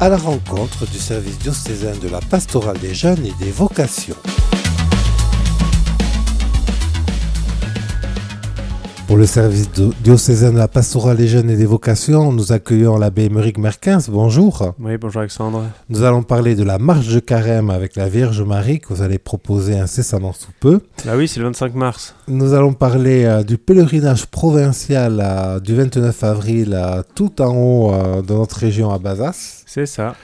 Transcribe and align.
à 0.00 0.08
la 0.08 0.16
rencontre 0.16 0.86
du 0.86 0.98
service 0.98 1.38
diocésain 1.38 1.92
de 2.02 2.08
la 2.08 2.20
pastorale 2.20 2.78
des 2.78 2.94
jeunes 2.94 3.26
et 3.26 3.44
des 3.44 3.50
vocations. 3.50 4.16
Pour 9.10 9.18
le 9.18 9.26
service 9.26 9.68
diocésain 10.04 10.52
de 10.52 10.58
la 10.58 10.68
pastorale 10.68 11.16
des 11.16 11.26
jeunes 11.26 11.50
et 11.50 11.56
des 11.56 11.66
vocations, 11.66 12.30
nous 12.30 12.52
accueillons 12.52 12.96
l'abbé 12.96 13.24
Émeric 13.24 13.58
Merquins. 13.58 13.98
Bonjour. 14.08 14.72
Oui, 14.78 14.98
bonjour 14.98 15.18
Alexandre. 15.18 15.64
Nous 15.88 16.04
allons 16.04 16.22
parler 16.22 16.54
de 16.54 16.62
la 16.62 16.78
marche 16.78 17.08
de 17.08 17.18
carême 17.18 17.70
avec 17.70 17.96
la 17.96 18.08
Vierge 18.08 18.40
Marie 18.40 18.78
que 18.78 18.94
vous 18.94 19.02
allez 19.02 19.18
proposer 19.18 19.76
incessamment 19.76 20.32
sous 20.32 20.52
peu. 20.60 20.78
Ah 21.08 21.16
oui, 21.16 21.26
c'est 21.26 21.40
le 21.40 21.46
25 21.46 21.74
mars. 21.74 22.14
Nous 22.28 22.54
allons 22.54 22.72
parler 22.72 23.24
euh, 23.24 23.42
du 23.42 23.58
pèlerinage 23.58 24.26
provincial 24.26 25.20
euh, 25.20 25.58
du 25.58 25.74
29 25.74 26.22
avril 26.22 26.80
tout 27.16 27.42
en 27.42 27.52
haut 27.52 27.92
euh, 27.92 28.22
de 28.22 28.32
notre 28.32 28.58
région 28.58 28.92
à 28.92 29.00
Bazas. 29.00 29.64
C'est 29.66 29.86
ça. 29.86 30.14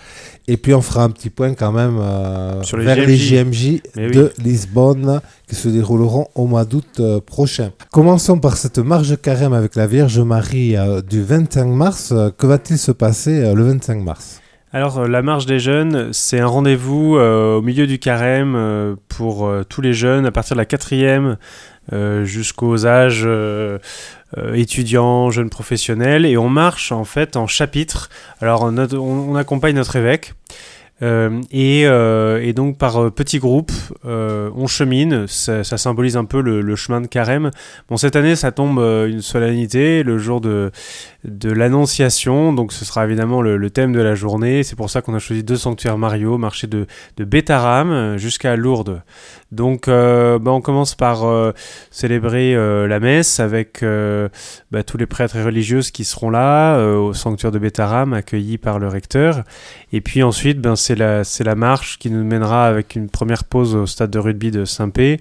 Et 0.48 0.56
puis 0.56 0.74
on 0.74 0.80
fera 0.80 1.02
un 1.02 1.10
petit 1.10 1.30
point 1.30 1.54
quand 1.54 1.72
même 1.72 1.98
euh, 2.00 2.62
Sur 2.62 2.76
les 2.76 2.84
vers 2.84 2.96
les 2.96 3.16
JMJ 3.16 3.82
de 3.96 4.32
Lisbonne 4.38 5.20
qui 5.48 5.56
se 5.56 5.68
dérouleront 5.68 6.28
au 6.36 6.46
mois 6.46 6.64
d'août 6.64 7.00
euh, 7.00 7.20
prochain. 7.20 7.72
Commençons 7.90 8.38
par 8.38 8.56
cette 8.56 8.78
marche 8.78 9.08
de 9.08 9.16
carême 9.16 9.52
avec 9.52 9.74
la 9.74 9.88
Vierge 9.88 10.20
Marie 10.20 10.76
euh, 10.76 11.02
du 11.02 11.22
25 11.22 11.66
mars. 11.66 12.14
que 12.38 12.46
va-t-il 12.46 12.78
se 12.78 12.92
passer 12.92 13.52
le 13.54 13.62
25 13.64 14.02
mars? 14.02 14.40
Alors 14.72 15.08
la 15.08 15.22
marche 15.22 15.46
des 15.46 15.58
jeunes, 15.58 16.12
c'est 16.12 16.38
un 16.38 16.46
rendez-vous 16.46 17.16
au 17.16 17.62
milieu 17.62 17.86
du 17.86 17.98
carême 17.98 18.96
pour 19.08 19.50
tous 19.68 19.80
les 19.80 19.94
jeunes 19.94 20.26
à 20.26 20.32
partir 20.32 20.54
de 20.54 20.60
la 20.60 20.66
quatrième 20.66 21.38
jusqu'aux 22.24 22.86
âges 22.86 23.28
étudiants, 24.54 25.30
jeunes 25.30 25.50
professionnels, 25.50 26.26
et 26.26 26.36
on 26.36 26.48
marche 26.48 26.92
en 26.92 27.04
fait 27.04 27.36
en 27.36 27.46
chapitre. 27.46 28.10
Alors 28.40 28.62
on 28.64 29.34
accompagne 29.36 29.76
notre 29.76 29.96
évêque 29.96 30.34
euh, 31.02 31.42
euh, 31.54 32.40
et, 32.42 32.52
donc 32.54 32.78
par 32.78 32.96
euh, 32.96 33.10
petits 33.10 33.38
groupes, 33.38 33.72
on 34.04 34.66
chemine, 34.66 35.26
ça, 35.26 35.62
symbolise 35.64 36.16
un 36.16 36.24
peu 36.24 36.40
le, 36.40 36.76
chemin 36.76 37.00
de 37.00 37.06
carême. 37.06 37.50
Bon, 37.88 37.96
cette 37.96 38.16
année, 38.16 38.36
ça 38.36 38.52
tombe 38.52 38.78
une 38.78 39.20
solennité, 39.20 40.02
le 40.02 40.18
jour 40.18 40.40
de, 40.40 40.70
de 41.24 41.50
l'Annonciation, 41.50 42.52
donc 42.52 42.72
ce 42.72 42.84
sera 42.84 43.04
évidemment 43.04 43.42
le, 43.42 43.70
thème 43.70 43.92
de 43.92 44.00
la 44.00 44.14
journée. 44.14 44.62
C'est 44.62 44.76
pour 44.76 44.90
ça 44.90 45.02
qu'on 45.02 45.14
a 45.14 45.18
choisi 45.18 45.42
deux 45.42 45.56
sanctuaires 45.56 45.98
Mario, 45.98 46.38
marché 46.38 46.66
de, 46.66 46.86
de 47.16 47.24
Bétaram 47.24 48.16
jusqu'à 48.16 48.56
Lourdes. 48.56 49.02
Donc 49.52 49.86
bah, 49.86 50.38
on 50.46 50.60
commence 50.60 50.94
par 50.94 51.24
célébrer 51.90 52.54
la 52.54 53.00
messe 53.00 53.40
avec 53.40 53.82
bah, 53.82 54.82
tous 54.82 54.96
les 54.96 55.06
prêtres 55.06 55.36
et 55.36 55.42
religieuses 55.42 55.90
qui 55.90 56.04
seront 56.04 56.30
là 56.30 56.78
au 56.78 57.14
sanctuaire 57.14 57.52
de 57.52 57.58
Bétaram, 57.58 58.12
accueillis 58.12 58.58
par 58.58 58.78
le 58.78 58.88
recteur. 58.88 59.44
Et 59.92 60.00
puis 60.00 60.22
ensuite, 60.22 60.60
ben, 60.60 60.76
c'est 60.76 60.96
la, 60.96 61.22
la 61.40 61.54
marche 61.54 61.98
qui 61.98 62.10
nous 62.10 62.24
mènera 62.24 62.66
avec 62.66 62.96
une 62.96 63.08
première 63.08 63.44
pause 63.44 63.74
au 63.74 63.86
stade 63.86 64.10
de 64.10 64.18
rugby 64.18 64.50
de 64.50 64.64
Saint-Pé, 64.64 65.20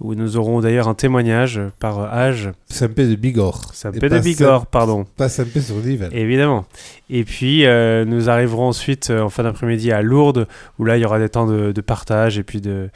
où 0.00 0.14
nous 0.14 0.36
aurons 0.36 0.60
d'ailleurs 0.60 0.88
un 0.88 0.94
témoignage 0.94 1.60
par 1.78 2.00
âge. 2.00 2.50
Saint-Pé 2.68 3.06
de 3.06 3.14
Bigorre. 3.14 3.74
Saint-Pé 3.74 4.08
de 4.08 4.18
Bigorre, 4.18 4.66
pardon. 4.66 5.04
Pas 5.16 5.28
Saint-Pé 5.28 5.60
sur 5.60 5.76
l'Yvel. 5.76 6.10
Évidemment. 6.12 6.66
Et 7.10 7.24
puis, 7.24 7.66
euh, 7.66 8.04
nous 8.04 8.30
arriverons 8.30 8.68
ensuite, 8.68 9.10
euh, 9.10 9.20
en 9.20 9.28
fin 9.28 9.42
d'après-midi, 9.42 9.92
à 9.92 10.02
Lourdes, 10.02 10.46
où 10.78 10.84
là, 10.84 10.96
il 10.96 11.00
y 11.00 11.04
aura 11.04 11.18
des 11.18 11.28
temps 11.28 11.46
de, 11.46 11.80
partage 11.80 12.38
et 12.38 12.42
puis 12.42 12.60
de 12.60 12.90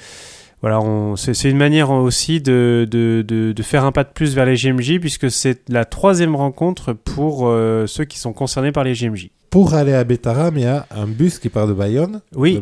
voilà, 0.62 0.80
c'est 1.16 1.50
une 1.50 1.56
manière 1.56 1.90
aussi 1.90 2.40
de, 2.40 2.86
de, 2.88 3.22
de, 3.26 3.62
faire 3.64 3.84
un 3.84 3.90
pas 3.90 4.04
de 4.04 4.10
plus 4.10 4.36
vers 4.36 4.46
les 4.46 4.54
GMJ, 4.54 5.00
puisque 5.00 5.28
c'est 5.28 5.68
la 5.68 5.84
troisième 5.84 6.36
rencontre 6.36 6.92
pour 6.92 7.48
euh, 7.48 7.88
ceux 7.88 8.04
qui 8.04 8.16
sont 8.16 8.32
concernés 8.32 8.70
par 8.70 8.84
les 8.84 8.94
GMJ 8.94 9.30
pour 9.52 9.74
aller 9.74 9.92
à 9.92 10.02
Bétaram, 10.02 10.56
il 10.56 10.62
y 10.62 10.66
a 10.66 10.86
un 10.90 11.06
bus 11.06 11.38
qui 11.38 11.50
part 11.50 11.66
de 11.66 11.74
Bayonne. 11.74 12.22
Oui, 12.34 12.58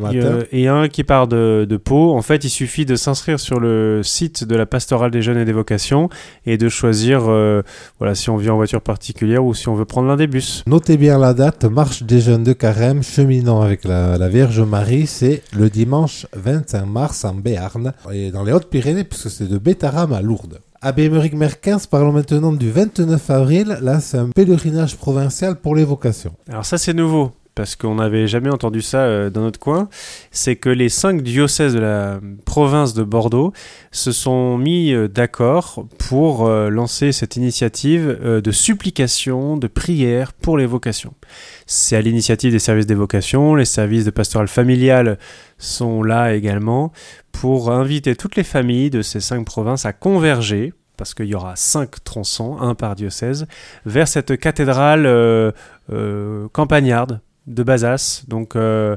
et 0.51 0.67
un 0.67 0.89
qui 0.89 1.05
part 1.05 1.29
de, 1.29 1.65
de, 1.67 1.77
Pau. 1.77 2.17
En 2.17 2.21
fait, 2.21 2.43
il 2.43 2.51
suffit 2.51 2.85
de 2.85 2.97
s'inscrire 2.97 3.39
sur 3.39 3.61
le 3.61 4.01
site 4.03 4.43
de 4.43 4.57
la 4.57 4.67
pastorale 4.67 5.13
des 5.13 5.23
jeunes 5.23 5.39
et 5.39 5.45
des 5.45 5.53
vocations 5.53 6.09
et 6.47 6.59
de 6.59 6.69
choisir 6.69 7.29
euh, 7.29 7.63
voilà, 8.01 8.17
si 8.17 8.29
on 8.29 8.37
vient 8.37 8.55
en 8.55 8.57
voiture 8.57 8.81
particulière 8.81 9.45
ou 9.45 9.55
si 9.55 9.69
on 9.69 9.77
veut 9.77 9.85
prendre 9.85 10.09
l'un 10.09 10.17
des 10.17 10.27
bus. 10.27 10.65
Notez 10.67 10.97
bien 10.97 11.17
la 11.17 11.33
date, 11.33 11.65
marche 11.65 12.03
des 12.03 12.21
jeunes 12.21 12.43
de 12.43 12.55
Carême, 12.55 13.05
cheminant 13.05 13.61
avec 13.61 13.85
la, 13.85 14.19
la 14.19 14.29
Vierge 14.29 14.61
Marie, 14.61 15.07
c'est 15.07 15.45
le 15.57 15.71
dimanche 15.71 16.27
25 16.35 16.87
mars 16.87 17.25
en 17.25 17.35
Béarn, 17.35 17.93
et 18.13 18.33
dans 18.33 18.43
les 18.43 18.51
Hautes-Pyrénées, 18.51 19.05
puisque 19.05 19.31
c'est 19.31 19.49
de 19.49 19.59
Bétaram 19.59 20.13
à 20.13 20.23
Lourdes. 20.23 20.59
Abbé 20.83 21.05
Émeric 21.05 21.35
Merquins, 21.35 21.77
parlons 21.91 22.11
maintenant 22.11 22.53
du 22.53 22.71
29 22.71 23.29
avril. 23.29 23.79
Là, 23.83 24.01
c'est 24.01 24.17
un 24.17 24.31
pèlerinage 24.31 24.97
provincial 24.97 25.57
pour 25.57 25.77
les 25.77 25.85
vocations. 25.85 26.33
Alors 26.49 26.65
ça, 26.65 26.79
c'est 26.79 26.95
nouveau 26.95 27.33
parce 27.55 27.77
qu'on 27.77 27.97
n'avait 27.97 28.27
jamais 28.27 28.51
entendu 28.51 28.83
ça 28.83 29.01
euh, 29.01 29.31
dans 29.31 29.43
notre 29.43 29.59
coin, 29.59 29.89
c'est 30.31 30.57
que 30.57 30.69
les 30.69 30.89
cinq 30.89 31.23
diocèses 31.23 31.75
de 31.75 31.81
la 31.81 32.21
province 32.45 32.95
de 32.95 33.03
Bordeaux 33.03 33.53
se 33.91 34.13
sont 34.13 34.57
mis 34.57 34.93
euh, 34.93 35.09
d'accord 35.09 35.87
pour 35.99 36.47
euh, 36.47 36.69
lancer 36.69 37.13
cette 37.13 37.37
initiative 37.37 38.19
de 38.23 38.51
supplication, 38.51 39.57
de 39.57 39.67
prière 39.67 40.33
pour 40.33 40.59
les 40.59 40.67
vocations. 40.67 41.15
C'est 41.67 41.97
à 41.97 42.01
l'initiative 42.01 42.53
des 42.53 42.59
services 42.59 42.87
des 42.87 42.95
vocations, 42.95 43.55
les 43.55 43.65
services 43.65 44.05
de 44.05 44.11
pastoral 44.11 44.49
familiale 44.49 45.19
sont 45.59 46.03
là 46.03 46.35
également 46.35 46.93
pour 47.33 47.71
inviter 47.71 48.17
toutes 48.17 48.37
les 48.37 48.45
familles 48.45 48.91
de 48.91 49.03
ces 49.03 49.21
cinq 49.21 49.45
provinces 49.45 49.87
à 49.87 49.93
converger 49.93 50.73
parce 50.97 51.15
qu'il 51.15 51.27
y 51.27 51.35
aura 51.35 51.57
cinq 51.57 52.05
tronçons, 52.05 52.59
un 52.61 52.75
par 52.75 52.95
diocèse, 52.95 53.47
vers 53.87 54.07
cette 54.07 54.39
cathédrale 54.39 55.55
campagnarde 56.53 57.21
de 57.51 57.63
Bazas, 57.63 58.25
donc 58.29 58.57
euh, 58.57 58.97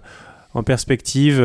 en 0.53 0.64
perspective 0.64 1.40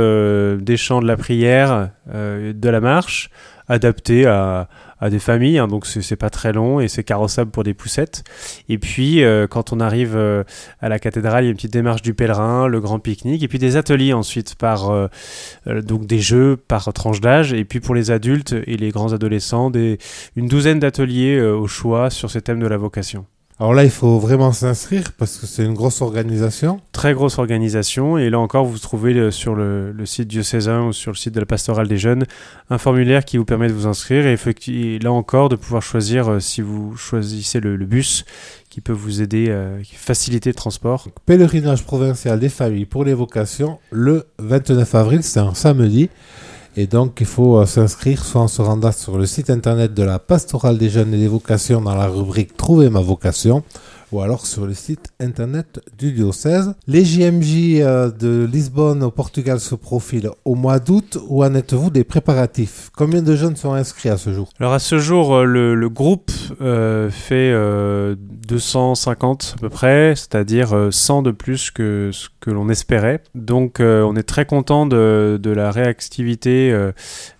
des 0.61 0.77
chants 0.77 1.01
de 1.01 1.07
la 1.07 1.17
prière, 1.17 1.91
de 2.13 2.69
la 2.69 2.81
marche, 2.81 3.31
adaptés 3.69 4.27
à, 4.27 4.69
des 5.11 5.21
familles, 5.21 5.59
hein, 5.59 5.69
donc 5.69 5.87
c'est 5.87 6.17
pas 6.17 6.31
très 6.31 6.53
long 6.53 6.81
et 6.81 6.89
c'est 6.89 7.05
carrossable 7.05 7.53
pour 7.53 7.63
des 7.63 7.75
poussettes. 7.75 8.25
Et 8.69 8.79
puis 8.79 9.23
euh, 9.23 9.47
quand 9.47 9.73
on 9.73 9.79
arrive 9.79 10.17
euh, 10.17 10.43
à 10.81 10.89
la 10.89 10.99
cathédrale, 10.99 11.45
il 11.45 11.47
y 11.47 11.49
a 11.49 11.51
une 11.51 11.57
petite 11.57 11.73
démarche 11.73 12.03
du 12.03 12.15
pèlerin, 12.15 12.67
le 12.67 12.81
grand 12.81 12.99
pique-nique, 12.99 13.43
et 13.43 13.49
puis 13.49 13.61
des 13.61 13.77
ateliers 13.77 14.13
ensuite 14.13 14.57
par 14.57 14.91
euh, 14.91 15.09
donc 15.67 16.07
des 16.07 16.19
jeux 16.19 16.57
par 16.57 16.93
tranche 16.93 17.21
d'âge, 17.21 17.53
et 17.53 17.65
puis 17.65 17.79
pour 17.79 17.95
les 17.95 18.11
adultes 18.11 18.57
et 18.67 18.77
les 18.77 18.91
grands 18.91 19.13
adolescents, 19.13 19.71
des, 19.71 19.99
une 20.35 20.49
douzaine 20.49 20.81
d'ateliers 20.81 21.41
au 21.41 21.69
choix 21.69 22.11
sur 22.11 22.31
ces 22.31 22.41
thèmes 22.41 22.61
de 22.61 22.67
la 22.67 22.77
vocation. 22.77 23.27
Alors 23.61 23.75
là, 23.75 23.83
il 23.83 23.91
faut 23.91 24.21
vraiment 24.21 24.53
s'inscrire 24.53 25.11
parce 25.19 25.37
que 25.37 25.47
c'est 25.47 25.65
une 25.65 25.75
grosse 25.75 26.01
organisation. 26.01 26.81
Très 26.93 27.13
grosse 27.13 27.39
organisation. 27.39 28.17
Et 28.17 28.31
là 28.31 28.39
encore, 28.39 28.65
vous 28.65 28.79
trouvez 28.79 29.33
sur 29.33 29.57
le, 29.57 29.93
site 30.05 30.29
diocésain 30.29 30.85
ou 30.85 30.93
sur 30.93 31.11
le 31.11 31.17
site 31.17 31.35
de 31.35 31.41
la 31.41 31.47
pastorale 31.47 31.89
des 31.89 31.99
jeunes 31.99 32.25
un 32.71 32.79
formulaire 32.79 33.25
qui 33.25 33.37
vous 33.37 33.45
permet 33.45 33.67
de 33.67 33.73
vous 33.73 33.89
inscrire 33.89 34.27
et, 34.27 34.99
là 35.01 35.11
encore 35.11 35.49
de 35.49 35.57
pouvoir 35.57 35.83
choisir 35.83 36.29
euh, 36.29 36.41
si 36.41 36.61
vous 36.61 36.97
choisissez 36.97 37.59
le, 37.59 37.77
bus 37.79 38.25
qui 38.71 38.81
peut 38.81 38.93
vous 38.93 39.23
aider, 39.23 39.47
euh, 39.49 39.83
faciliter 39.93 40.51
le 40.51 40.55
transport. 40.55 41.09
pèlerinage 41.27 41.83
provincial 41.83 42.39
des 42.39 42.49
familles 42.49 42.87
pour 42.87 43.05
les 43.05 43.15
vocations 43.15 43.81
le 43.91 44.27
29 44.39 44.95
avril, 44.95 45.23
c'est 45.25 45.41
un 45.41 45.55
samedi. 45.55 46.11
Et 46.81 46.87
donc, 46.87 47.17
il 47.19 47.27
faut 47.27 47.59
euh, 47.59 47.67
s'inscrire 47.67 48.25
soit 48.25 48.43
en 48.43 48.47
se 48.47 48.63
rendant 48.63 48.93
sur 48.93 49.19
le 49.19 49.27
site 49.27 49.51
internet 49.51 49.95
de 49.95 50.05
la 50.05 50.21
Pastorale 50.21 50.79
des 50.79 50.89
jeunes 50.89 51.13
et 51.13 51.19
des 51.19 51.27
vocations 51.27 51.81
dans 51.81 51.97
la 51.97 52.07
rubrique 52.07 52.57
Trouver 52.57 52.89
ma 52.89 53.01
vocation, 53.01 53.65
ou 54.13 54.21
alors 54.21 54.47
sur 54.47 54.67
le 54.67 54.75
site 54.75 55.13
internet 55.21 55.81
du 55.99 56.13
diocèse. 56.13 56.75
Les 56.87 57.05
JMJ 57.05 57.81
euh, 57.81 58.11
de 58.11 58.49
Lisbonne 58.51 59.03
au 59.03 59.11
Portugal 59.11 59.61
se 59.61 59.75
profilent 59.75 60.31
au 60.45 60.55
mois 60.55 60.79
d'août. 60.79 61.19
Où 61.29 61.45
en 61.45 61.55
êtes-vous 61.55 61.91
des 61.91 62.05
préparatifs? 62.05 62.91
Combien 62.97 63.23
de 63.23 63.37
jeunes 63.37 63.57
sont 63.57 63.73
inscrits 63.73 64.09
à 64.09 64.17
ce 64.17 64.33
jour? 64.33 64.49
Alors 64.61 64.73
à 64.73 64.79
ce 64.79 64.99
jour, 64.99 65.35
euh, 65.35 65.45
le, 65.45 65.89
groupe 65.89 66.31
fait 67.11 67.55
250 68.47 69.55
à 69.57 69.61
peu 69.61 69.69
près, 69.71 70.15
c'est-à-dire 70.15 70.89
100 70.91 71.23
de 71.23 71.31
plus 71.31 71.71
que 71.71 72.11
ce 72.13 72.29
que 72.41 72.51
l'on 72.51 72.69
espérait. 72.69 73.23
Donc 73.35 73.81
on 73.81 74.15
est 74.17 74.23
très 74.23 74.45
content 74.45 74.85
de, 74.85 75.41
de 75.43 75.51
la 75.51 75.71
réactivité 75.71 76.77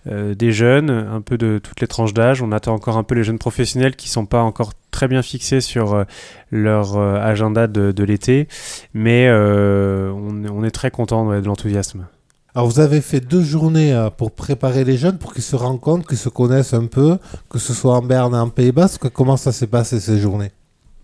des 0.05 0.51
jeunes, 0.51 0.89
un 0.89 1.21
peu 1.21 1.37
de 1.37 1.59
toutes 1.61 1.79
les 1.79 1.87
tranches 1.87 2.13
d'âge. 2.13 2.41
On 2.41 2.51
attend 2.51 2.73
encore 2.73 2.97
un 2.97 3.03
peu 3.03 3.13
les 3.13 3.23
jeunes 3.23 3.37
professionnels 3.37 3.95
qui 3.95 4.09
sont 4.09 4.25
pas 4.25 4.41
encore 4.41 4.73
très 4.91 5.07
bien 5.07 5.21
fixés 5.21 5.61
sur 5.61 5.93
euh, 5.93 6.03
leur 6.51 6.97
euh, 6.97 7.15
agenda 7.15 7.67
de, 7.67 8.03
l'été, 8.03 8.47
mais 8.93 9.27
euh, 9.27 10.11
on, 10.11 10.63
est 10.63 10.71
très 10.71 10.91
content 10.91 11.39
de 11.39 11.45
l'enthousiasme. 11.45 12.07
Alors 12.55 12.67
vous 12.67 12.79
avez 12.79 13.01
fait 13.01 13.19
deux 13.19 13.43
journées 13.43 14.09
pour 14.17 14.31
préparer 14.31 14.83
les 14.83 14.97
jeunes, 14.97 15.17
pour 15.17 15.33
qu'ils 15.33 15.43
se 15.43 15.55
rencontrent, 15.55 16.07
qu'ils 16.07 16.17
se 16.17 16.29
connaissent 16.29 16.73
un 16.73 16.87
peu, 16.87 17.17
que 17.49 17.59
ce 17.59 17.73
soit 17.73 17.95
en 17.95 18.01
Berne 18.01 18.33
et 18.33 18.39
en 18.39 18.49
Pays 18.49 18.71
Basque. 18.71 19.09
Comment 19.09 19.37
ça 19.37 19.51
s'est 19.51 19.67
passé 19.67 19.99
ces 19.99 20.17
journées? 20.17 20.51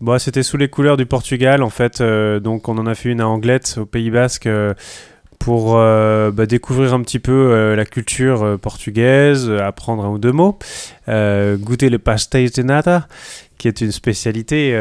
Bon, 0.01 0.17
C'était 0.17 0.43
sous 0.43 0.57
les 0.57 0.67
couleurs 0.67 0.97
du 0.97 1.05
Portugal 1.05 1.61
en 1.61 1.69
fait, 1.69 2.01
donc 2.01 2.67
on 2.67 2.77
en 2.77 2.87
a 2.87 2.95
fait 2.95 3.09
une 3.09 3.21
à 3.21 3.27
Anglette 3.27 3.75
au 3.77 3.85
Pays 3.85 4.09
Basque 4.09 4.49
pour 5.45 5.77
euh, 5.77 6.31
bah, 6.31 6.47
découvrir 6.47 6.95
un 6.95 7.03
petit 7.03 7.19
peu 7.19 7.31
euh, 7.31 7.75
la 7.75 7.85
culture 7.85 8.41
euh, 8.41 8.57
portugaise, 8.57 9.47
apprendre 9.51 10.03
un 10.03 10.09
ou 10.09 10.17
deux 10.17 10.31
mots, 10.31 10.57
goûter 11.07 11.89
le 11.89 11.99
pastéis 11.99 12.49
de 12.49 12.63
nata, 12.63 13.07
qui 13.59 13.67
est 13.67 13.79
une 13.81 13.91
spécialité 13.91 14.71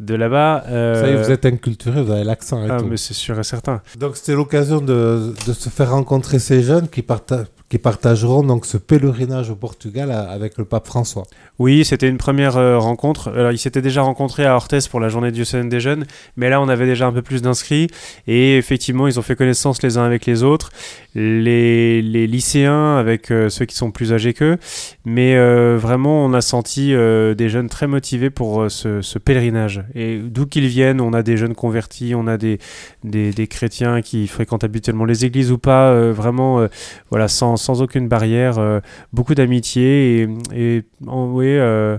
de 0.00 0.14
là-bas. 0.14 0.64
Ça 0.66 1.06
y 1.06 1.10
est, 1.10 1.22
vous 1.22 1.30
êtes 1.30 1.44
inculturé, 1.44 2.02
vous 2.02 2.12
avez 2.12 2.24
l'accent 2.24 2.64
et 2.64 2.70
ah, 2.70 2.78
tout. 2.78 2.86
mais 2.86 2.96
c'est 2.96 3.12
sûr 3.12 3.38
et 3.38 3.44
certain. 3.44 3.82
Donc 3.98 4.16
c'était 4.16 4.32
l'occasion 4.32 4.80
de, 4.80 5.34
de 5.46 5.52
se 5.52 5.68
faire 5.68 5.90
rencontrer 5.90 6.38
ces 6.38 6.62
jeunes 6.62 6.88
qui 6.88 7.02
partagent 7.02 7.48
qui 7.70 7.78
partageront 7.78 8.42
donc 8.42 8.66
ce 8.66 8.76
pèlerinage 8.76 9.48
au 9.48 9.54
Portugal 9.54 10.10
avec 10.10 10.58
le 10.58 10.64
pape 10.64 10.88
François. 10.88 11.22
Oui, 11.60 11.84
c'était 11.84 12.08
une 12.08 12.18
première 12.18 12.56
euh, 12.56 12.78
rencontre. 12.78 13.28
Alors, 13.28 13.52
ils 13.52 13.58
s'étaient 13.58 13.80
déjà 13.80 14.02
rencontrés 14.02 14.44
à 14.44 14.56
Orthez 14.56 14.80
pour 14.90 14.98
la 14.98 15.08
journée 15.08 15.30
diocésaine 15.30 15.68
des 15.68 15.78
jeunes, 15.78 16.04
mais 16.36 16.50
là, 16.50 16.60
on 16.60 16.68
avait 16.68 16.86
déjà 16.86 17.06
un 17.06 17.12
peu 17.12 17.22
plus 17.22 17.42
d'inscrits 17.42 17.86
et 18.26 18.56
effectivement, 18.56 19.06
ils 19.06 19.20
ont 19.20 19.22
fait 19.22 19.36
connaissance 19.36 19.84
les 19.84 19.98
uns 19.98 20.02
avec 20.02 20.26
les 20.26 20.42
autres, 20.42 20.70
les, 21.14 22.02
les 22.02 22.26
lycéens 22.26 22.96
avec 22.96 23.30
euh, 23.30 23.48
ceux 23.48 23.66
qui 23.66 23.76
sont 23.76 23.92
plus 23.92 24.12
âgés 24.12 24.34
qu'eux, 24.34 24.58
mais 25.04 25.36
euh, 25.36 25.78
vraiment, 25.80 26.24
on 26.24 26.32
a 26.32 26.40
senti 26.40 26.88
des 26.90 27.48
jeunes 27.48 27.68
très 27.68 27.86
motivés 27.86 28.30
pour 28.30 28.68
ce, 28.68 29.00
ce, 29.00 29.18
pèlerinage. 29.20 29.84
Et 29.94 30.18
d'où 30.18 30.46
qu'ils 30.46 30.66
viennent, 30.66 31.00
on 31.00 31.12
a 31.12 31.22
des 31.22 31.36
jeunes 31.36 31.54
convertis, 31.54 32.16
on 32.16 32.26
a 32.26 32.36
des, 32.36 32.58
des, 33.04 33.30
des, 33.30 33.46
chrétiens 33.46 34.02
qui 34.02 34.26
fréquentent 34.26 34.64
habituellement 34.64 35.04
les 35.04 35.24
églises 35.24 35.52
ou 35.52 35.58
pas, 35.58 35.94
vraiment, 36.10 36.66
voilà, 37.10 37.28
sans 37.28 37.59
sans 37.60 37.82
aucune 37.82 38.08
barrière, 38.08 38.58
euh, 38.58 38.80
beaucoup 39.12 39.34
d'amitié 39.34 40.22
et, 40.22 40.28
et 40.54 40.84
euh, 41.06 41.96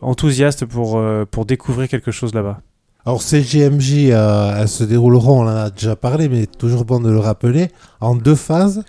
enthousiaste 0.00 0.64
pour, 0.66 0.98
euh, 0.98 1.24
pour 1.30 1.44
découvrir 1.44 1.88
quelque 1.88 2.10
chose 2.10 2.34
là-bas. 2.34 2.60
Alors 3.06 3.22
ces 3.22 3.40
GMJ, 3.40 4.10
elles 4.10 4.68
se 4.68 4.84
dérouleront, 4.84 5.44
on 5.44 5.46
en 5.46 5.56
a 5.56 5.70
déjà 5.70 5.96
parlé, 5.96 6.28
mais 6.28 6.46
toujours 6.46 6.84
bon 6.84 7.00
de 7.00 7.10
le 7.10 7.18
rappeler, 7.18 7.68
en 8.00 8.14
deux 8.14 8.34
phases. 8.34 8.84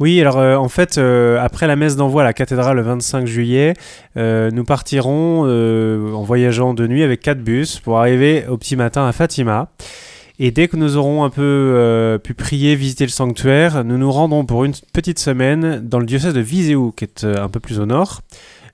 Oui, 0.00 0.20
alors 0.20 0.38
en 0.60 0.68
fait, 0.68 0.98
après 0.98 1.66
la 1.66 1.76
messe 1.76 1.94
d'envoi 1.94 2.22
à 2.22 2.24
la 2.24 2.32
cathédrale 2.32 2.74
le 2.74 2.82
25 2.82 3.26
juillet, 3.26 3.74
nous 4.16 4.64
partirons 4.64 5.42
en 5.42 6.22
voyageant 6.22 6.72
de 6.72 6.86
nuit 6.86 7.04
avec 7.04 7.20
quatre 7.20 7.42
bus 7.44 7.78
pour 7.80 7.98
arriver 7.98 8.46
au 8.48 8.56
petit 8.56 8.76
matin 8.76 9.06
à 9.06 9.12
Fatima. 9.12 9.68
Et 10.42 10.52
dès 10.52 10.68
que 10.68 10.76
nous 10.78 10.96
aurons 10.96 11.22
un 11.22 11.28
peu 11.28 11.42
euh, 11.42 12.16
pu 12.16 12.32
prier, 12.32 12.74
visiter 12.74 13.04
le 13.04 13.10
sanctuaire, 13.10 13.84
nous 13.84 13.98
nous 13.98 14.10
rendrons 14.10 14.46
pour 14.46 14.64
une 14.64 14.72
petite 14.94 15.18
semaine 15.18 15.86
dans 15.86 15.98
le 15.98 16.06
diocèse 16.06 16.32
de 16.32 16.40
Viseu, 16.40 16.78
qui 16.96 17.04
est 17.04 17.24
euh, 17.24 17.44
un 17.44 17.50
peu 17.50 17.60
plus 17.60 17.78
au 17.78 17.84
nord 17.84 18.22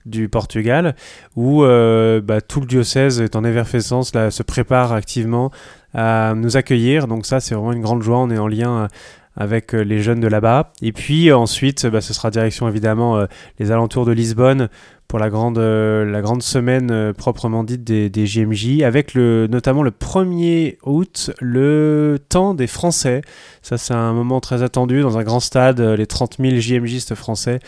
du 0.05 0.29
Portugal, 0.29 0.95
où 1.35 1.65
euh, 1.65 2.21
bah, 2.21 2.39
tout 2.39 2.61
le 2.61 2.67
diocèse 2.67 3.19
est 3.19 3.35
en 3.35 3.43
effervescence, 3.43 4.13
se 4.13 4.43
prépare 4.43 4.93
activement 4.93 5.51
à 5.93 6.35
nous 6.37 6.55
accueillir. 6.55 7.05
Donc 7.05 7.25
ça, 7.25 7.41
c'est 7.41 7.53
vraiment 7.53 7.73
une 7.73 7.81
grande 7.81 8.01
joie. 8.01 8.19
On 8.19 8.29
est 8.29 8.37
en 8.37 8.47
lien 8.47 8.87
avec 9.35 9.73
les 9.73 9.99
jeunes 9.99 10.21
de 10.21 10.27
là-bas. 10.27 10.71
Et 10.81 10.93
puis 10.93 11.33
ensuite, 11.33 11.85
bah, 11.85 11.99
ce 11.99 12.13
sera 12.13 12.31
direction 12.31 12.69
évidemment 12.69 13.27
les 13.59 13.71
alentours 13.71 14.05
de 14.05 14.13
Lisbonne 14.13 14.69
pour 15.07 15.19
la 15.19 15.29
grande, 15.29 15.57
euh, 15.57 16.05
la 16.05 16.21
grande 16.21 16.43
semaine 16.43 16.91
euh, 16.91 17.13
proprement 17.13 17.63
dite 17.63 17.83
des, 17.83 18.09
des, 18.09 18.25
JMJ, 18.25 18.81
avec 18.83 19.13
le, 19.13 19.47
notamment 19.49 19.81
le 19.81 19.91
1er 19.91 20.77
août, 20.83 21.31
le 21.39 22.19
temps 22.27 22.53
des 22.53 22.67
Français. 22.67 23.21
Ça, 23.61 23.77
c'est 23.77 23.93
un 23.93 24.11
moment 24.11 24.41
très 24.41 24.63
attendu 24.63 25.01
dans 25.01 25.17
un 25.17 25.23
grand 25.23 25.39
stade, 25.39 25.79
euh, 25.79 25.95
les 25.95 26.07
30 26.07 26.37
000 26.39 26.57
JMJistes 26.57 27.15
français 27.15 27.59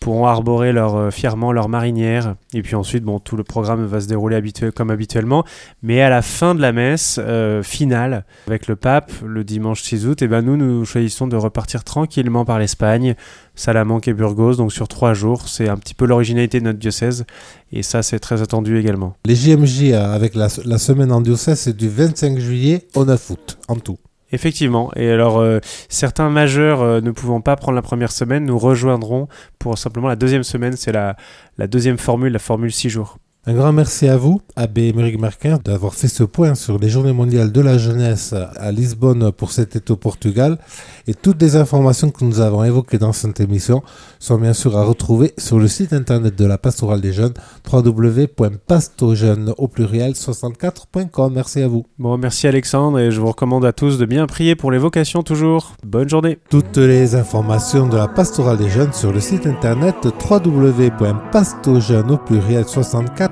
pourront 0.00 0.26
arborer 0.26 0.72
leur, 0.72 0.96
euh, 0.96 1.10
fièrement 1.10 1.52
leur 1.52 1.68
marinière. 1.68 2.34
Et 2.54 2.62
puis 2.62 2.74
ensuite, 2.74 3.04
bon, 3.04 3.18
tout 3.18 3.36
le 3.36 3.44
programme 3.44 3.84
va 3.84 4.00
se 4.00 4.08
dérouler 4.08 4.40
comme 4.74 4.90
habituellement. 4.90 5.44
Mais 5.82 6.00
à 6.00 6.08
la 6.08 6.22
fin 6.22 6.54
de 6.54 6.60
la 6.60 6.72
messe 6.72 7.20
euh, 7.22 7.62
finale, 7.62 8.24
avec 8.46 8.66
le 8.66 8.76
pape, 8.76 9.12
le 9.24 9.44
dimanche 9.44 9.82
6 9.82 10.06
août, 10.06 10.22
et 10.22 10.24
eh 10.24 10.28
ben 10.28 10.42
nous, 10.42 10.56
nous 10.56 10.84
choisissons 10.84 11.26
de 11.26 11.36
repartir 11.36 11.84
tranquillement 11.84 12.44
par 12.44 12.58
l'Espagne, 12.58 13.14
Salamanque 13.54 14.08
et 14.08 14.14
Burgos, 14.14 14.54
donc 14.54 14.72
sur 14.72 14.88
trois 14.88 15.12
jours. 15.12 15.46
C'est 15.48 15.68
un 15.68 15.76
petit 15.76 15.94
peu 15.94 16.06
l'originalité 16.06 16.60
de 16.60 16.64
notre 16.64 16.78
diocèse. 16.78 17.26
Et 17.72 17.82
ça, 17.82 18.02
c'est 18.02 18.18
très 18.18 18.40
attendu 18.40 18.78
également. 18.78 19.14
Les 19.26 19.36
JMJ 19.36 19.92
euh, 19.92 20.14
avec 20.14 20.34
la 20.34 20.48
semaine 20.48 21.12
en 21.12 21.20
diocèse, 21.20 21.60
c'est 21.60 21.76
du 21.76 21.88
25 21.88 22.38
juillet 22.38 22.88
au 22.94 23.04
9 23.04 23.30
août, 23.30 23.58
en 23.68 23.76
tout. 23.76 23.98
Effectivement. 24.32 24.90
Et 24.94 25.10
alors, 25.10 25.38
euh, 25.38 25.58
certains 25.88 26.30
majeurs 26.30 26.82
euh, 26.82 27.00
ne 27.00 27.10
pouvant 27.10 27.40
pas 27.40 27.56
prendre 27.56 27.74
la 27.74 27.82
première 27.82 28.12
semaine, 28.12 28.44
nous 28.44 28.58
rejoindront 28.58 29.28
pour 29.58 29.76
simplement 29.76 30.08
la 30.08 30.16
deuxième 30.16 30.44
semaine. 30.44 30.76
C'est 30.76 30.92
la, 30.92 31.16
la 31.58 31.66
deuxième 31.66 31.98
formule, 31.98 32.32
la 32.32 32.38
formule 32.38 32.72
6 32.72 32.90
jours. 32.90 33.18
Un 33.46 33.54
grand 33.54 33.72
merci 33.72 34.06
à 34.06 34.18
vous, 34.18 34.42
Abbé 34.54 34.88
Émeric 34.88 35.18
Marquin, 35.18 35.58
d'avoir 35.64 35.94
fait 35.94 36.08
ce 36.08 36.24
point 36.24 36.54
sur 36.54 36.78
les 36.78 36.90
Journées 36.90 37.14
mondiales 37.14 37.50
de 37.50 37.62
la 37.62 37.78
jeunesse 37.78 38.34
à 38.34 38.70
Lisbonne 38.70 39.32
pour 39.32 39.50
cet 39.50 39.76
été 39.76 39.90
au 39.94 39.96
Portugal. 39.96 40.58
Et 41.06 41.14
toutes 41.14 41.40
les 41.40 41.56
informations 41.56 42.10
que 42.10 42.22
nous 42.22 42.40
avons 42.40 42.64
évoquées 42.64 42.98
dans 42.98 43.14
cette 43.14 43.40
émission 43.40 43.82
sont 44.18 44.36
bien 44.36 44.52
sûr 44.52 44.76
à 44.76 44.84
retrouver 44.84 45.32
sur 45.38 45.58
le 45.58 45.68
site 45.68 45.94
internet 45.94 46.36
de 46.36 46.44
la 46.44 46.58
Pastorale 46.58 47.00
des 47.00 47.14
Jeunes, 47.14 47.32
www.pastojeunes 47.72 49.54
au 49.56 49.68
pluriel 49.68 50.12
64.com. 50.12 51.32
Merci 51.34 51.62
à 51.62 51.68
vous. 51.68 51.86
Bon, 51.98 52.18
merci 52.18 52.46
Alexandre 52.46 52.98
et 52.98 53.10
je 53.10 53.22
vous 53.22 53.28
recommande 53.28 53.64
à 53.64 53.72
tous 53.72 53.96
de 53.96 54.04
bien 54.04 54.26
prier 54.26 54.54
pour 54.54 54.70
les 54.70 54.76
vocations 54.76 55.22
toujours. 55.22 55.76
Bonne 55.82 56.10
journée. 56.10 56.38
Toutes 56.50 56.76
les 56.76 57.14
informations 57.14 57.88
de 57.88 57.96
la 57.96 58.06
Pastorale 58.06 58.58
des 58.58 58.68
Jeunes 58.68 58.92
sur 58.92 59.14
le 59.14 59.20
site 59.20 59.46
internet 59.46 59.96
www.pastojeunes 60.30 62.10
au 62.10 62.18
pluriel 62.18 62.66
64 62.68 63.29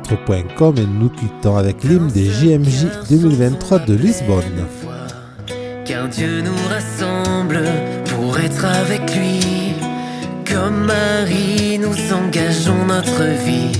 et 0.77 0.87
nous 0.87 1.09
quittons 1.11 1.56
avec 1.56 1.85
l'hymne 1.85 2.09
des 2.09 2.27
JMJ 2.27 3.09
2023 3.11 3.81
de 3.81 3.95
Lisbonne. 3.95 4.67
Car 5.85 6.09
Dieu 6.09 6.43
nous 6.43 6.69
rassemble 6.69 7.62
pour 8.06 8.39
être 8.39 8.65
avec 8.65 9.15
lui. 9.15 9.41
Comme 10.45 10.87
Marie, 10.87 11.79
nous 11.79 11.97
engageons 12.12 12.87
notre 12.87 13.25
vie. 13.45 13.73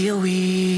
We 0.00 0.69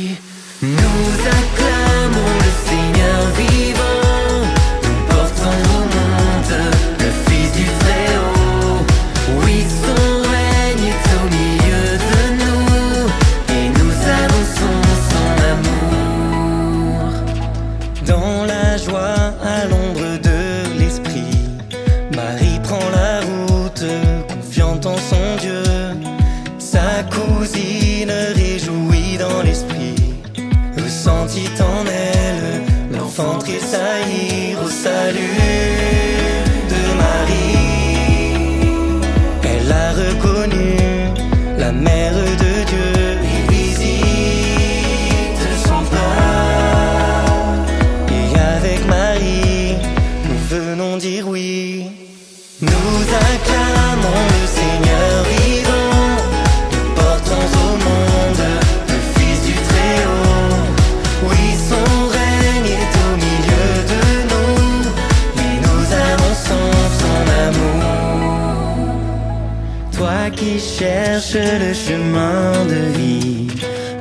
le 71.15 71.75
chemin 71.75 72.65
de 72.65 72.99
vie. 72.99 73.47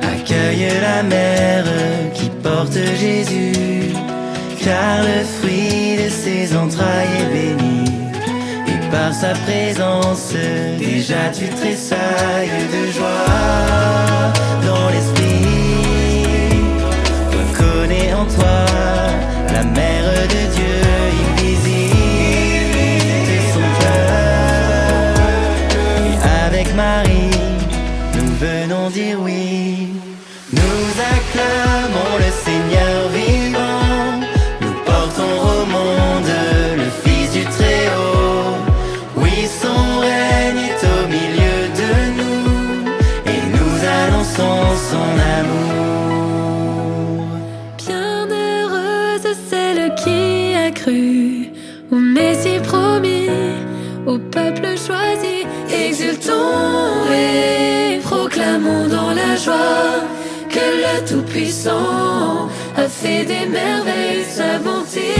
Accueille 0.02 0.68
la 0.80 1.02
mère 1.02 1.64
qui 2.14 2.30
porte 2.42 2.72
Jésus, 2.72 3.92
car 4.64 5.02
le 5.02 5.22
fruit 5.24 5.96
de 6.02 6.08
ses 6.08 6.56
entrailles 6.56 7.16
est 7.20 7.32
béni. 7.34 7.84
Et 8.66 8.90
par 8.90 9.12
sa 9.12 9.32
présence, 9.46 10.32
déjà 10.78 11.28
tu 11.34 11.48
tressailles 11.50 12.66
de 12.72 12.92
joie 12.92 13.41
exultons 55.92 57.12
et 57.12 57.98
proclamons 58.02 58.88
dans 58.88 59.12
la 59.12 59.36
joie 59.36 60.00
que 60.48 60.66
le 60.84 61.06
Tout-Puissant 61.06 62.48
a 62.76 62.88
fait 62.88 63.24
des 63.26 63.46
merveilles, 63.46 64.24
sa 64.24 64.58
bonté. 64.58 65.12